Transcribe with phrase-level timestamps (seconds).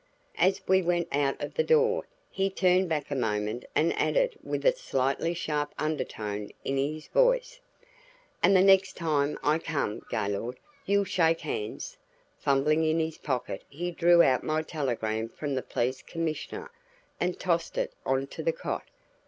[0.39, 4.65] As we went out of the door he turned back a moment and added with
[4.65, 7.59] a slightly sharp undertone in his voice:
[8.41, 11.97] "And the next time I come, Gaylord, you'll shake hands!"
[12.39, 16.71] Fumbling in his pocket he drew out my telegram from the police commissioner,
[17.19, 18.85] and tossed it onto the cot.